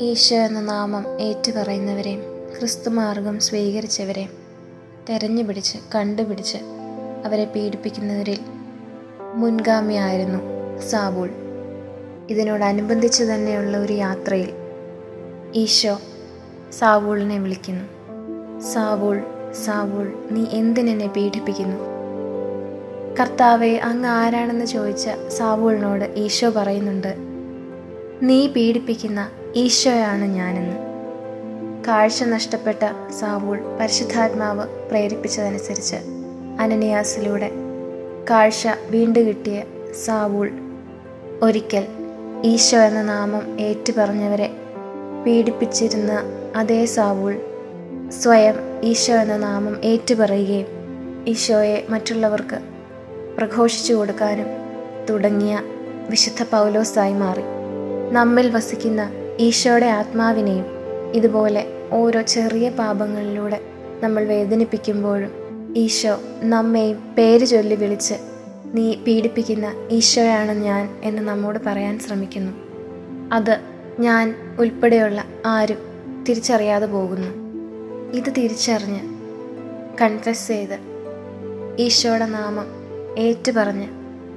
ഈശോ 0.00 0.36
എന്ന 0.36 0.60
നാമം 0.60 1.20
ഏറ്റുപറയുന്നവരെയും 1.20 2.20
ക്രിസ്തുമാർഗം 2.58 3.40
സ്വീകരിച്ചവരെ 3.40 4.28
തെരഞ്ഞു 5.08 5.42
പിടിച്ച് 5.42 5.78
കണ്ടുപിടിച്ച് 5.94 6.58
അവരെ 7.24 7.44
പീഡിപ്പിക്കുന്നവരിൽ 7.44 8.38
മുൻഗാമിയായിരുന്നു 9.34 10.38
സാബൂൾ 10.80 11.30
ഇതിനോടനുബന്ധിച്ച് 12.30 13.24
തന്നെയുള്ള 13.24 13.76
ഒരു 13.76 13.92
യാത്രയിൽ 13.92 14.52
ഈശോ 15.54 16.00
സാവൂളിനെ 16.72 17.38
വിളിക്കുന്നു. 17.38 17.84
സാവൂൾ 18.60 19.22
സാവൂൾ 19.64 20.12
നീ 20.30 20.46
എന്തിനെന്നെ 20.52 21.06
പീഡിപ്പിക്കുന്നു? 21.06 21.76
കർത്താവെ 23.20 23.76
അങ്ങ് 23.76 24.08
ആരാണെന്ന് 24.08 24.64
ചോദിച്ച 24.64 25.08
സാവൂളിനോട് 25.28 26.04
ഈശോ 26.04 26.50
പറയുന്നുണ്ട് 26.50 27.14
നീ 28.22 28.46
പീഡിപ്പിക്കുന്ന 28.46 29.30
ഈശോയാണ് 29.56 30.24
ഞാനെന്ന്. 30.24 30.76
കാഴ്ച 31.86 32.22
നഷ്ടപ്പെട്ട 32.22 33.10
സാവൂൾ 33.20 33.58
പരിശുദ്ധാത്മാവ് 33.80 34.88
പ്രേരിപ്പിച്ചതനുസരിച്ച് 34.88 35.96
അനനിയാസിലൂടെ 36.60 37.50
കാഴ്ച 38.30 38.68
വീണ്ടു 38.90 39.18
കിട്ടിയ 39.18 39.64
സാവൂൾ 40.04 40.50
ഒരിക്കൽ 41.42 41.86
ഈശോ 42.44 42.78
എന്ന 42.78 43.02
നാമം 43.02 43.60
ഏറ്റുപറഞ്ഞവരെ 43.60 44.56
പീഡിപ്പിച്ചിരുന്ന 45.26 46.12
അതേ 46.56 46.84
സാവൂൾ 46.84 47.36
സ്വയം 48.10 48.54
ഈശോ 48.84 49.14
എന്ന 49.14 49.36
നാമം 49.36 49.80
ഏറ്റുപറയുകയും 49.84 50.66
ഈശോയെ 51.28 51.86
മറ്റുള്ളവർക്ക് 51.90 52.58
പ്രഘോഷിച്ചു 53.36 53.94
കൊടുക്കാനും 53.94 54.46
തുടങ്ങിയ 55.10 55.58
വിശുദ്ധ 56.10 56.42
പൗലോസായി 56.42 57.12
മാറി. 57.12 57.42
നമ്മിൽ 58.14 58.50
വസിക്കുന്ന 58.56 59.10
ഈശോയുടെ 59.40 59.86
ആത്മാവിനെയും 59.86 60.66
ഇതുപോലെ 61.14 61.66
ഓരോ 61.92 62.20
ചെറിയ 62.20 62.68
പാപങ്ങളിലൂടെ 62.68 63.60
നമ്മൾ 64.02 64.24
വേദനിപ്പിക്കുമ്പോഴും 64.24 65.30
ഈശോ 65.76 66.20
നമ്മെയും 66.42 67.14
പേര് 67.18 67.46
ചൊല്ലി 67.46 67.74
വിളിച്ച് 67.74 68.14
നീ 68.74 68.96
പീഡിപ്പിക്കുന്ന 68.96 69.72
ഈശോയാണ് 69.90 70.50
ഞാൻ 70.50 70.98
എന്ന് 71.02 71.22
നമ്മോട് 71.22 71.58
പറയാൻ 71.66 71.98
ശ്രമിക്കുന്നു. 71.98 72.52
അത് 73.32 73.60
ഞാൻ 74.00 74.34
ഉൾപ്പെടെയുള്ള 74.58 75.24
ആരും 75.46 75.78
തിരിച്ചറിയാതെ 76.28 76.86
പോകുന്നു. 76.86 77.30
ഇത് 78.18 78.30
തിരിച്ചറിഞ്ഞ് 78.36 79.00
കൺഫെസ് 80.00 80.48
ചെയ്ത് 80.48 80.78
ഈശോയുടെ 81.78 82.26
നാമം 82.26 82.66
ഏറ്റുപറഞ്ഞ് 83.18 83.88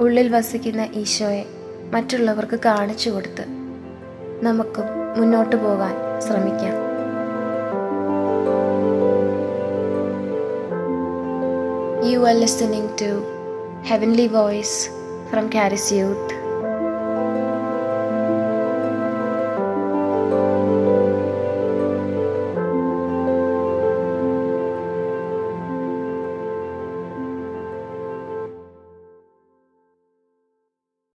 ഉള്ളിൽ 0.00 0.28
വസിക്കുന്ന 0.28 0.88
ഈശോയെ 0.94 1.44
മറ്റുള്ളവർക്ക് 1.92 2.58
കാണിച്ചു 2.64 3.10
കൊടുത്ത് 3.10 3.63
നമുക്കും 4.42 4.86
മുന്നോട്ട് 5.16 5.56
പോകാൻ 5.56 5.94
ശ്രമിക്കാം 6.20 6.74
You 12.02 12.24
are 12.26 12.34
listening 12.34 12.94
to 12.96 13.08
Heavenly 13.82 14.28
Voice 14.28 14.90
from 15.30 15.48
Caris 15.48 15.90
Youth. 15.90 16.43